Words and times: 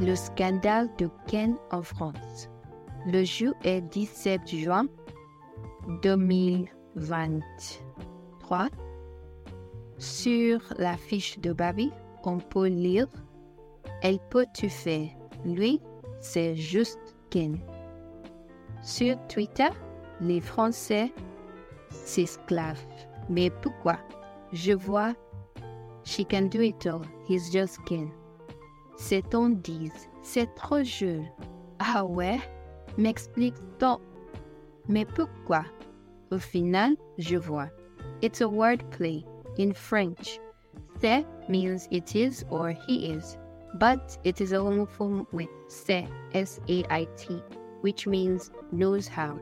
le 0.00 0.16
scandale 0.16 0.88
de 0.98 1.08
Ken 1.26 1.56
en 1.70 1.82
France. 1.82 2.48
Le 3.06 3.22
jour 3.24 3.54
est 3.64 3.80
17 3.82 4.48
juin 4.48 4.86
2023. 6.02 8.68
Sur 9.98 10.60
la 10.78 10.96
fiche 10.96 11.38
de 11.40 11.52
Barbie, 11.52 11.92
on 12.24 12.38
peut 12.38 12.68
lire 12.68 13.06
Elle 14.02 14.18
peut 14.30 14.46
tu 14.54 14.70
faire? 14.70 15.08
Lui, 15.44 15.82
c'est 16.20 16.56
juste 16.56 16.98
Ken. 17.28 17.58
Sur 18.82 19.18
Twitter, 19.28 19.68
les 20.20 20.40
Français 20.40 21.12
s'esclavent. 21.90 22.82
Mais 23.28 23.50
pourquoi? 23.50 23.98
Je 24.52 24.72
vois 24.72 25.12
She 26.04 26.24
can 26.26 26.46
do 26.46 26.62
it 26.62 26.86
all. 26.86 27.02
He's 27.28 27.52
just 27.52 27.78
Ken. 27.84 28.10
C'est 28.96 29.34
on 29.34 29.50
dit, 29.50 29.90
c'est 30.22 30.54
trop 30.54 30.82
jeune. 30.82 31.26
Ah 31.78 32.04
ouais? 32.04 32.40
M'explique 32.98 33.54
donc. 33.78 34.00
Mais 34.88 35.04
pourquoi? 35.04 35.64
Au 36.30 36.38
final, 36.38 36.96
je 37.18 37.36
vois. 37.36 37.68
It's 38.22 38.40
a 38.40 38.48
wordplay 38.48 39.24
in 39.58 39.72
French. 39.72 40.38
C'est 41.00 41.24
means 41.48 41.88
it 41.90 42.14
is 42.14 42.44
or 42.50 42.70
he 42.70 43.10
is, 43.10 43.38
but 43.78 44.18
it 44.24 44.40
is 44.40 44.52
a 44.52 44.60
homophone 44.60 45.26
with 45.32 45.48
c'est, 45.68 46.06
S-A-I-T, 46.34 47.42
which 47.80 48.06
means 48.06 48.50
knows 48.72 49.08
how. 49.08 49.38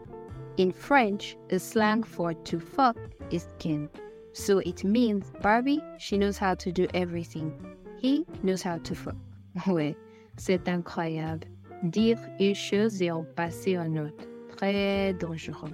In 0.56 0.72
French, 0.72 1.36
a 1.50 1.58
slang 1.58 2.02
for 2.02 2.34
to 2.34 2.60
fuck 2.60 2.96
is 3.30 3.48
kin. 3.58 3.88
So 4.32 4.58
it 4.58 4.84
means 4.84 5.32
Barbie, 5.42 5.82
she 5.98 6.16
knows 6.18 6.38
how 6.38 6.54
to 6.54 6.70
do 6.70 6.86
everything. 6.94 7.52
He 7.98 8.24
knows 8.42 8.62
how 8.62 8.78
to 8.78 8.94
fuck. 8.94 9.16
Ouais, 9.66 9.96
c'est 10.36 10.68
incroyable. 10.68 11.46
Dire 11.82 12.18
une 12.40 12.54
chose 12.54 13.02
et 13.02 13.10
en 13.10 13.24
passer 13.24 13.76
une 13.76 14.00
autre. 14.00 14.24
Très 14.56 15.14
dangereux. 15.14 15.70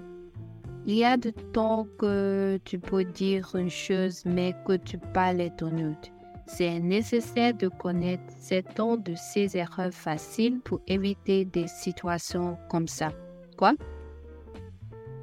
Il 0.86 0.96
y 0.96 1.04
a 1.04 1.16
de 1.16 1.30
temps 1.30 1.86
que 1.98 2.58
tu 2.64 2.78
peux 2.78 3.04
dire 3.04 3.54
une 3.54 3.70
chose 3.70 4.22
mais 4.26 4.54
que 4.66 4.76
tu 4.76 4.98
parles 4.98 5.50
ton 5.56 5.72
autre. 5.78 6.10
C'est 6.46 6.78
nécessaire 6.78 7.54
de 7.54 7.68
connaître 7.68 8.22
temps 8.74 8.98
de 8.98 9.14
ces 9.14 9.56
erreurs 9.56 9.94
faciles 9.94 10.60
pour 10.60 10.82
éviter 10.86 11.46
des 11.46 11.66
situations 11.68 12.58
comme 12.68 12.86
ça. 12.86 13.12
Quoi? 13.56 13.72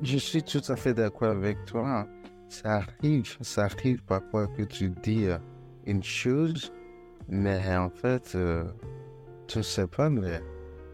Je 0.02 0.18
suis 0.18 0.42
tout 0.42 0.64
à 0.68 0.76
fait 0.76 0.96
d'accord 0.96 1.30
avec 1.30 1.64
toi. 1.66 2.08
Ça 2.50 2.78
arrive, 2.78 3.38
ça 3.42 3.66
arrive 3.66 4.04
parfois 4.04 4.48
que 4.48 4.64
tu 4.64 4.90
dis 4.90 5.28
une 5.86 6.04
chose, 6.04 6.74
mais 7.28 7.76
en 7.76 7.90
fait, 7.90 8.34
euh, 8.36 8.64
tu 9.48 9.60
ne 9.60 9.64
sais 9.64 9.88
pas, 9.88 10.10
mais 10.10 10.42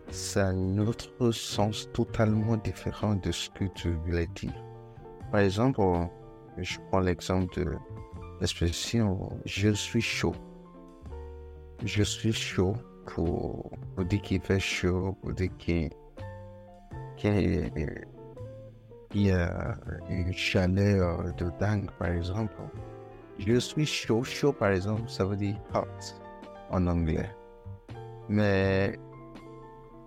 c'est 0.09 0.41
un 0.41 0.77
autre 0.77 1.31
sens 1.31 1.89
totalement 1.93 2.57
différent 2.57 3.15
de 3.15 3.31
ce 3.31 3.49
que 3.49 3.65
tu 3.75 3.91
voulais 4.05 4.27
dire. 4.35 4.53
Par 5.31 5.41
exemple, 5.41 5.81
je 6.57 6.77
prends 6.89 7.01
l'exemple 7.01 7.59
de 7.59 7.71
l'expression 8.39 9.29
je 9.45 9.69
suis 9.69 10.01
chaud. 10.01 10.35
Je 11.83 12.03
suis 12.03 12.33
chaud 12.33 12.75
pour, 13.05 13.71
dire 14.05 14.21
qu'il 14.21 14.41
fait 14.41 14.59
chaud, 14.59 15.17
pour 15.21 15.33
dire 15.33 15.49
qu'il 15.57 15.89
y 19.13 19.31
a 19.31 19.75
une 20.09 20.33
chaleur 20.33 21.33
de 21.35 21.51
dingue, 21.59 21.89
par 21.99 22.09
exemple. 22.09 22.55
Je 23.39 23.59
suis 23.59 23.85
chaud, 23.85 24.23
chaud 24.23 24.51
par 24.51 24.71
exemple, 24.71 25.07
ça 25.09 25.25
veut 25.25 25.35
dire 25.35 25.55
hot 25.73 25.85
en 26.71 26.87
anglais. 26.87 27.29
Mais 28.29 28.99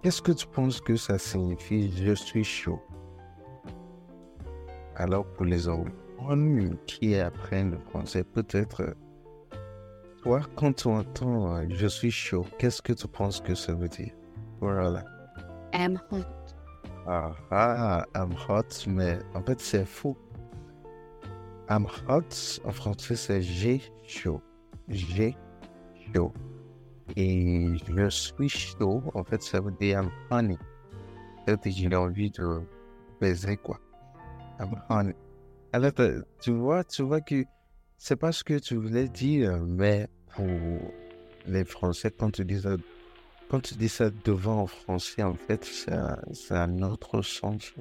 qu'est-ce 0.02 0.20
que 0.20 0.32
tu 0.32 0.46
penses 0.46 0.80
que 0.80 0.96
ça 0.96 1.18
signifie 1.18 1.92
je 1.96 2.12
suis 2.12 2.44
chaud? 2.44 2.80
Alors 4.96 5.24
pour 5.24 5.46
les 5.46 5.68
anglophones 5.68 6.76
qui 6.86 7.16
apprennent 7.16 7.70
le 7.70 7.78
français, 7.78 8.24
peut-être, 8.24 8.94
toi, 10.22 10.41
quand 10.56 10.74
tu 10.74 10.88
entends 10.88 11.56
euh, 11.56 11.64
je 11.70 11.86
suis 11.86 12.10
chaud, 12.10 12.44
qu'est-ce 12.58 12.82
que 12.82 12.92
tu 12.92 13.08
penses 13.08 13.41
que 13.41 13.54
ça 13.54 13.72
veut 13.72 13.88
dire? 13.88 14.12
Voilà. 14.60 15.02
I'm 15.72 15.98
hot. 16.10 16.26
Ah, 17.06 17.32
ah, 17.50 18.04
I'm 18.14 18.34
hot, 18.48 18.86
mais 18.86 19.18
en 19.34 19.42
fait, 19.42 19.60
c'est 19.60 19.86
faux. 19.86 20.16
I'm 21.72 21.86
hot, 22.08 22.60
en 22.64 22.72
français, 22.72 23.14
c'est 23.14 23.42
j'ai 23.42 23.81
chaud. 24.03 24.42
J'ai 24.88 25.36
chaud. 26.12 26.32
Et 27.14 27.76
je 27.97 28.08
suis 28.08 28.48
chaud, 28.48 29.04
en 29.14 29.22
fait, 29.22 29.41
ça 29.41 29.60
veut 29.60 29.70
dire 29.80 30.00
I'm 30.00 30.10
honey. 30.32 30.59
Peut-être 31.47 31.70
j'ai 31.70 31.94
envie 31.94 32.32
de 32.32 32.62
baiser, 33.20 33.56
quoi. 33.56 33.78
I'm 34.59 34.82
honey. 34.88 35.14
Alors, 35.72 35.92
tu 36.41 36.50
vois, 36.50 36.82
tu 36.82 37.03
vois 37.03 37.20
que 37.20 37.44
c'est 37.97 38.16
pas 38.16 38.32
ce 38.32 38.42
que 38.42 38.59
tu 38.59 38.75
voulais 38.75 39.09
dire, 39.09 39.56
mais 39.64 40.09
pour 40.34 40.47
les 41.47 41.64
Français, 41.64 42.10
quand 42.10 42.32
tu 42.32 42.44
dis 42.44 42.62
ça, 42.62 42.76
quand 43.48 43.60
tu 43.60 43.75
dis 43.75 43.88
ça 43.88 44.10
devant 44.25 44.62
en 44.62 44.66
français, 44.66 45.22
en 45.22 45.34
fait, 45.34 45.64
c'est 45.64 46.53
un 46.53 46.82
autre 46.82 47.22
sens. 47.22 47.72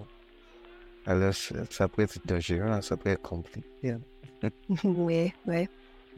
Alors, 1.10 1.34
ça 1.34 1.88
peut 1.88 2.04
être 2.04 2.20
dangereux, 2.24 2.82
ça 2.84 2.96
peut 2.96 3.10
être 3.10 3.24
compliqué. 3.24 3.96
oui, 4.84 5.34
oui. 5.48 5.68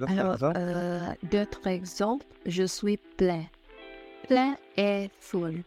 Alors, 0.06 0.38
euh, 0.44 1.00
d'autres 1.32 1.66
exemples, 1.66 2.26
je 2.46 2.64
suis 2.64 2.98
plein. 3.16 3.46
Plein 4.28 4.58
est 4.76 5.10
full. 5.22 5.64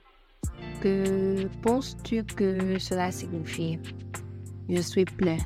Que 0.83 1.47
penses-tu 1.63 2.23
que 2.25 2.79
cela 2.79 3.11
signifie? 3.11 3.79
Je 4.69 4.83
suis 4.83 5.07
plein. 5.07 5.39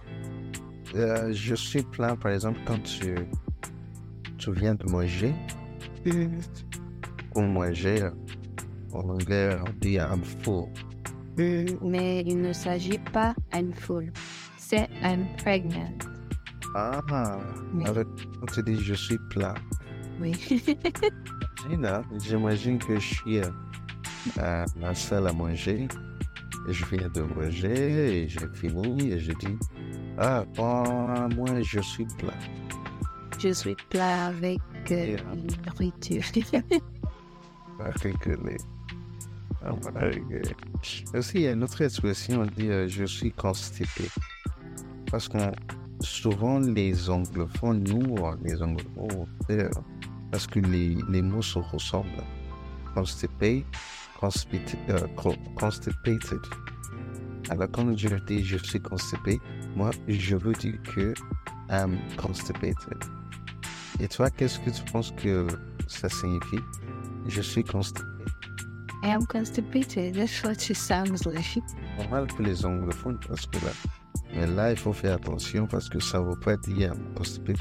Euh, 0.96 1.32
je 1.32 1.54
suis 1.54 1.84
plein, 1.84 2.16
par 2.16 2.32
exemple, 2.32 2.58
quand 2.66 2.82
tu, 2.82 3.14
tu 4.38 4.52
viens 4.54 4.74
de 4.74 4.90
manger. 4.90 5.32
Pour 7.32 7.42
manger, 7.42 8.08
en 8.92 9.08
anglais, 9.08 9.56
on 9.64 9.70
dit 9.80 9.94
I'm 9.94 10.24
full. 10.42 10.66
Mais 11.38 12.22
il 12.26 12.40
ne 12.40 12.52
s'agit 12.52 12.98
pas 13.12 13.34
I'm 13.54 13.72
full. 13.72 14.12
C'est 14.56 14.88
I'm 15.02 15.26
pregnant. 15.36 15.98
Ah, 16.74 17.00
alors 17.84 18.04
quand 18.40 18.46
tu 18.52 18.62
dis 18.62 18.82
je 18.82 18.94
suis 18.94 19.18
plein. 19.30 19.54
Oui. 20.20 20.34
J'imagine 22.22 22.78
que 22.78 22.98
je 22.98 23.14
suis 23.14 23.40
à 23.40 23.50
euh, 24.38 24.66
la 24.80 24.94
salle 24.94 25.28
à 25.28 25.32
manger. 25.32 25.88
Et 26.68 26.72
je 26.72 26.84
viens 26.86 27.08
de 27.08 27.22
manger 27.22 28.22
et 28.22 28.28
j'ai 28.28 28.48
fini 28.52 29.12
et 29.12 29.18
je 29.18 29.32
dis 29.32 29.56
Ah, 30.18 30.44
bon, 30.54 31.28
moi 31.36 31.62
je 31.62 31.80
suis 31.80 32.06
plein. 32.18 32.34
Je 33.38 33.50
suis 33.50 33.76
plein 33.88 34.26
avec 34.26 34.60
euh, 34.90 35.16
nourriture. 35.66 36.24
avec 37.80 38.26
les. 38.26 38.56
Ah, 39.64 39.72
Aussi, 41.14 41.38
il 41.38 41.40
y 41.42 41.46
a 41.48 41.52
une 41.52 41.64
autre 41.64 41.82
expression, 41.82 42.42
on 42.42 42.46
dit 42.46 42.68
euh, 42.68 42.86
je 42.88 43.04
suis 43.04 43.32
constipé. 43.32 44.08
Parce 45.10 45.28
que 45.28 45.38
souvent, 46.00 46.60
les 46.60 47.10
anglophones, 47.10 47.82
nous, 47.84 48.16
les 48.44 48.62
anglophones, 48.62 49.26
parce 50.30 50.46
que 50.46 50.60
les, 50.60 50.96
les 51.08 51.22
mots 51.22 51.42
se 51.42 51.58
ressemblent. 51.58 52.24
Constipé, 52.94 53.64
constipated. 54.20 54.78
constipated. 55.56 56.40
Alors, 57.50 57.68
quand 57.70 57.96
je 57.96 58.14
dis 58.26 58.44
je 58.44 58.58
suis 58.58 58.80
constipé, 58.80 59.40
moi, 59.74 59.90
je 60.06 60.36
veux 60.36 60.52
dire 60.54 60.80
que 60.82 61.14
I'm 61.70 61.98
constipated. 62.16 62.98
Et 64.00 64.08
toi, 64.08 64.30
qu'est-ce 64.30 64.58
que 64.60 64.70
tu 64.70 64.82
penses 64.92 65.12
que 65.12 65.46
ça 65.86 66.08
signifie? 66.08 66.60
Je 67.26 67.40
suis 67.40 67.64
constipé. 67.64 68.06
I 69.02 69.08
am 69.08 69.24
constipated. 69.26 70.14
That's 70.14 70.42
what 70.42 70.70
it 70.70 70.76
sounds 70.76 71.24
like. 71.26 71.62
Normal 71.98 72.26
pour 72.26 72.44
les 72.44 72.64
anglophones 72.64 73.18
parce 73.26 73.46
que 73.46 73.58
là. 73.64 73.72
Mais 74.34 74.46
là, 74.46 74.70
il 74.72 74.76
faut 74.76 74.92
faire 74.92 75.14
attention 75.14 75.66
parce 75.66 75.88
que 75.88 76.00
ça 76.00 76.20
ne 76.20 76.28
veut 76.30 76.38
pas 76.40 76.56
dire 76.56 76.92
constipé, 77.16 77.54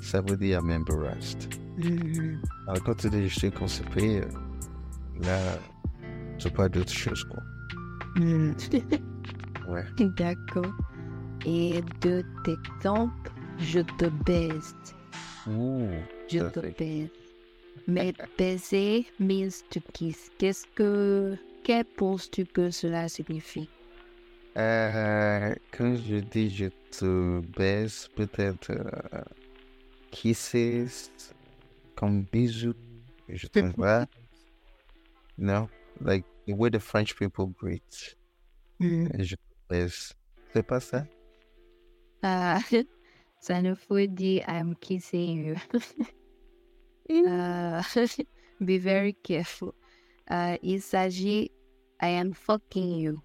ça 0.00 0.20
veut 0.22 0.36
dire 0.36 0.60
I'm 0.60 0.70
embarrassed. 0.70 1.48
Mm-hmm. 1.78 2.38
Alors, 2.66 2.82
quand 2.84 2.94
tu 2.94 3.10
dis 3.10 3.28
je 3.28 3.38
suis 3.38 3.50
constipé, 3.50 4.22
là, 5.20 5.38
c'est 6.38 6.52
pas 6.54 6.68
d'autre 6.68 6.92
chose, 6.92 7.24
quoi. 7.24 7.42
Mm. 8.16 8.52
Ouais. 9.68 9.84
D'accord. 10.16 10.72
Et 11.44 11.82
de 12.00 12.24
exemples, 12.46 13.30
je 13.58 13.80
te 13.80 14.06
baise. 14.24 14.74
Ouh, 15.46 15.88
Je 16.30 16.38
te 16.38 16.60
perfect. 16.60 16.78
baise. 16.78 17.08
Mais 17.88 18.12
baiser 18.36 19.06
means 19.18 19.62
to 19.70 19.80
kiss. 19.94 20.30
Qu'est-ce 20.36 20.66
que, 20.74 21.38
que 21.64 21.82
penses-tu 21.96 22.44
que 22.44 22.70
cela 22.70 23.08
signifie? 23.08 23.70
Euh, 24.58 25.54
quand 25.70 25.96
je 25.96 26.16
dis 26.16 26.50
je 26.50 26.66
te 26.90 27.40
baisse, 27.56 28.08
peut-être 28.14 28.72
euh, 28.72 29.22
kisses, 30.10 31.10
comme 31.94 32.24
bisous, 32.24 32.74
je 33.26 33.46
t'envoie. 33.46 34.06
You 35.38 35.46
know, 35.46 35.70
like 36.02 36.26
the 36.46 36.52
way 36.52 36.68
the 36.68 36.80
French 36.80 37.16
people 37.16 37.46
greet. 37.58 38.16
Mm. 38.80 39.08
Je 39.18 39.36
te 39.36 39.40
baise. 39.70 40.12
C'est 40.52 40.62
pas 40.62 40.80
ça? 40.80 41.06
Ah, 42.22 42.60
ça 43.40 43.62
ne 43.62 43.74
faut 43.74 44.06
dire 44.06 44.44
I'm 44.46 44.74
kissing 44.76 45.46
you. 45.46 45.54
Uh, 47.10 47.82
be 48.60 48.78
very 48.78 49.14
careful. 49.14 49.74
Uh, 50.30 50.56
il 50.62 50.80
s'agit 50.80 51.50
I 52.00 52.08
am 52.08 52.32
fucking 52.32 53.00
you. 53.00 53.22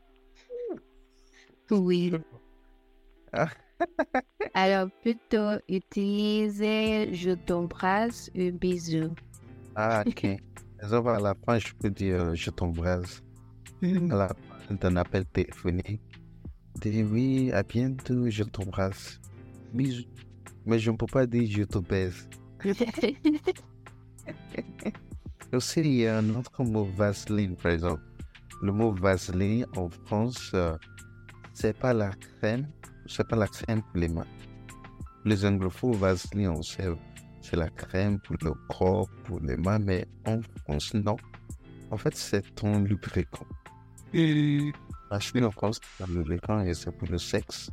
Oui. 1.70 2.14
Ah. 3.34 3.50
Alors 4.54 4.90
plutôt 5.02 5.60
utiliser 5.68 7.14
je 7.14 7.32
t'embrasse 7.32 8.30
ou 8.36 8.52
bisou. 8.52 9.14
Ah, 9.76 10.04
ok. 10.06 10.38
À 10.82 11.20
la 11.20 11.36
fin, 11.46 11.60
je 11.60 11.74
peux 11.74 11.90
dire 11.90 12.22
euh, 12.22 12.36
je 12.36 12.50
t'embrasse. 12.52 13.22
À 13.82 14.16
la 14.16 14.28
fin 14.68 14.76
d'un 14.76 14.96
appel 14.96 15.26
téléphonique. 15.26 16.02
Dis 16.76 17.04
oui, 17.04 17.52
à 17.52 17.64
bientôt, 17.64 18.30
je 18.30 18.44
t'embrasse. 18.44 19.20
Bisous. 19.74 20.06
Mais 20.66 20.80
je 20.80 20.92
ne 20.92 20.98
peux 20.98 21.06
pas 21.06 21.26
dire 21.26 21.50
je 21.50 21.64
te 21.64 21.80
baise. 21.80 22.30
Aussi, 25.54 25.80
il 25.81 25.94
y 25.94 26.08
a 26.08 26.18
un 26.18 26.30
autre 26.36 26.64
mot 26.64 26.86
vaseline, 26.96 27.56
par 27.56 27.72
exemple. 27.72 28.02
Le 28.62 28.72
mot 28.72 28.92
vaseline 28.92 29.66
en 29.75 29.90
France, 29.90 30.52
euh, 30.54 30.78
c'est 31.54 31.78
pas 31.78 31.94
la 31.94 32.12
crème, 32.12 32.68
c'est 33.06 33.28
pas 33.28 33.36
la 33.36 33.48
crème 33.48 33.81
pour 33.81 33.98
les 33.98 34.08
mains. 34.08 34.28
Les 35.25 35.46
anglophones, 35.46 35.96
vaseline, 35.96 36.50
on 36.50 36.62
sait, 36.62 36.88
c'est 37.42 37.56
la 37.56 37.70
crème 37.70 38.20
pour 38.20 38.36
le 38.42 38.54
corps, 38.70 39.10
pour 39.25 39.40
les 39.42 39.58
mains, 39.58 39.80
mais 39.80 40.08
en 40.25 40.40
France, 40.64 40.94
non. 40.94 41.18
En 41.92 41.98
fait, 41.98 42.16
c'est 42.16 42.56
ton 42.56 42.80
lubrifiant. 42.80 43.46
Vaseline 45.12 45.46
en 45.46 45.52
France, 45.52 45.80
c'est 45.98 46.04
un 46.04 46.08
lubrifiant 46.08 46.62
et 46.62 46.74
c'est 46.74 46.92
pour 46.92 47.10
le 47.10 47.18
sexe 47.18 47.70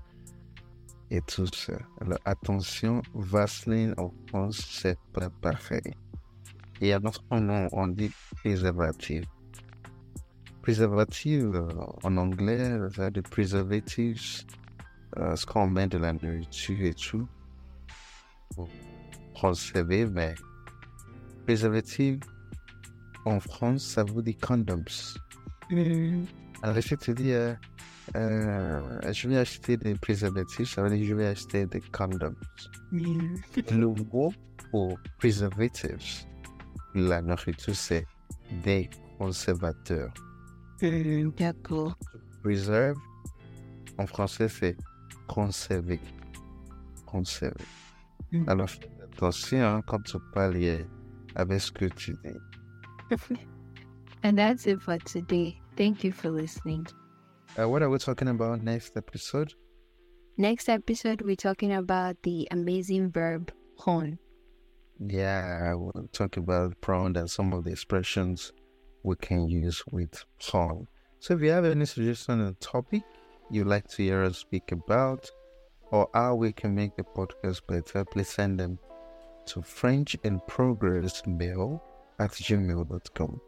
et 1.10 1.20
tout 1.22 1.46
ça. 1.46 1.74
Alors, 2.00 2.18
attention, 2.24 3.02
Vaseline 3.14 3.94
en 3.96 4.12
France, 4.28 4.64
c'est 4.70 4.98
pas 5.12 5.28
pareil. 5.30 5.94
Et 6.80 6.92
à 6.92 7.00
notre 7.00 7.22
nom, 7.30 7.68
on 7.72 7.88
dit 7.88 8.10
préservatif. 8.36 9.24
Préservatif, 10.62 11.42
euh, 11.42 11.68
en 12.02 12.16
anglais, 12.16 12.78
ça 12.94 13.10
des 13.10 13.22
preservatives, 13.22 14.20
euh, 15.16 15.34
ce 15.36 15.44
qu'on 15.46 15.68
met 15.68 15.86
de 15.88 15.98
la 15.98 16.12
nourriture 16.12 16.80
et 16.82 16.94
tout, 16.94 17.26
pour 18.54 18.68
conserver, 19.38 20.06
mais 20.06 20.34
préservatif, 21.44 22.20
en 23.24 23.40
France, 23.40 23.84
ça 23.84 24.04
veut 24.04 24.22
dire 24.22 24.36
condoms. 24.40 24.84
Alors, 26.62 26.80
je 26.80 26.94
te 26.94 27.10
dis, 27.12 27.32
euh, 27.32 27.54
euh, 28.16 29.12
je 29.12 29.28
vais 29.28 29.38
acheter 29.38 29.76
des 29.76 29.94
préservatifs, 29.94 30.74
ça 30.74 30.82
veut 30.82 30.90
dire 30.90 31.00
que 31.00 31.06
je 31.06 31.14
vais 31.14 31.26
acheter 31.26 31.66
des 31.66 31.80
condoms. 31.80 32.34
Le 32.92 33.86
mot 33.86 34.32
pour 34.70 34.98
preservatives, 35.18 36.24
la 36.94 37.22
nourriture, 37.22 37.74
c'est 37.74 38.06
des 38.64 38.88
conservateurs. 39.18 40.12
D'accord. 41.36 41.94
Preserve, 42.42 42.96
en 43.98 44.06
français, 44.06 44.48
c'est 44.48 44.76
conserver. 45.28 46.00
Conserver. 47.06 47.64
Mm. 48.32 48.48
Alors, 48.48 48.70
attention 49.02 49.62
hein, 49.62 49.82
quand 49.86 50.02
tu 50.02 50.16
parles 50.32 50.86
avec 51.34 51.60
ce 51.60 51.70
que 51.70 51.86
tu 51.86 52.16
dis. 52.24 53.36
And 54.22 54.36
that's 54.36 54.66
it 54.66 54.80
for 54.82 54.98
today. 54.98 55.60
Thank 55.76 56.04
you 56.04 56.12
for 56.12 56.30
listening. 56.30 56.86
Uh, 57.58 57.68
what 57.68 57.82
are 57.82 57.90
we 57.90 57.98
talking 57.98 58.28
about 58.28 58.62
next 58.62 58.96
episode? 58.96 59.54
Next 60.36 60.68
episode, 60.68 61.22
we're 61.22 61.36
talking 61.36 61.72
about 61.72 62.16
the 62.22 62.46
amazing 62.50 63.10
verb 63.10 63.52
hon. 63.76 64.18
Yeah, 65.00 65.70
I 65.70 65.74
will 65.74 66.08
talk 66.12 66.36
about 66.36 66.80
prawn 66.80 67.16
and 67.16 67.30
some 67.30 67.52
of 67.52 67.64
the 67.64 67.70
expressions 67.70 68.52
we 69.02 69.16
can 69.16 69.48
use 69.48 69.82
with 69.90 70.24
prawn. 70.38 70.86
So 71.20 71.34
if 71.34 71.40
you 71.40 71.50
have 71.50 71.64
any 71.64 71.86
suggestion 71.86 72.40
on 72.40 72.46
a 72.48 72.52
topic 72.54 73.02
you'd 73.50 73.66
like 73.66 73.88
to 73.88 74.02
hear 74.02 74.22
us 74.22 74.38
speak 74.38 74.72
about 74.72 75.30
or 75.90 76.08
how 76.14 76.34
we 76.36 76.52
can 76.52 76.74
make 76.74 76.96
the 76.96 77.02
podcast 77.02 77.62
better, 77.66 78.04
please 78.04 78.28
send 78.28 78.60
them 78.60 78.78
to 79.46 79.60
French 79.60 80.16
in 80.22 80.40
Progress 80.46 81.22
mail 81.26 81.82
at 82.20 82.30
gmail.com. 82.30 83.40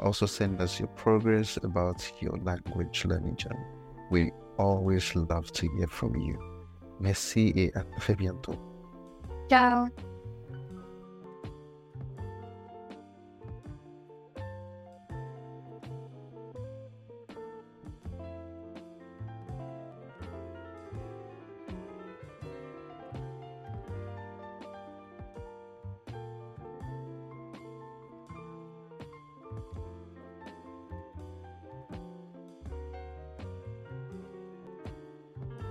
Also 0.00 0.26
send 0.26 0.60
us 0.60 0.78
your 0.78 0.88
progress 0.88 1.56
about 1.62 2.10
your 2.20 2.36
language 2.38 3.04
learning 3.04 3.36
journey. 3.36 3.66
We 4.10 4.32
always 4.58 5.14
love 5.14 5.52
to 5.52 5.68
hear 5.76 5.86
from 5.86 6.16
you. 6.16 6.38
Merci 7.00 7.52
et 7.56 7.72
à 7.76 7.84
très 8.00 8.16
bientôt. 8.16 8.58
Ciao. 9.48 9.88